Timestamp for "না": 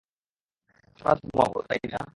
1.93-2.01